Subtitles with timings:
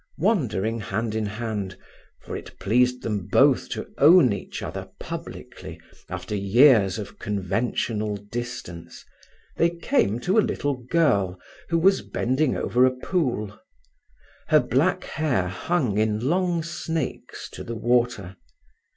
[0.17, 1.77] Wandering hand in hand,
[2.21, 9.05] for it pleased them both to own each other publicly, after years of conventional distance,
[9.57, 13.59] they came to a little girl who was bending over a pool.
[14.47, 18.37] Her black hair hung in long snakes to the water.